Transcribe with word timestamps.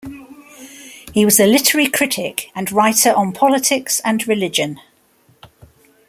He 1.13 1.25
was 1.25 1.39
a 1.39 1.45
literary 1.45 1.87
critic 1.87 2.49
and 2.55 2.71
writer 2.71 3.13
on 3.13 3.33
politics 3.33 4.01
and 4.03 4.27
religion. 4.27 4.79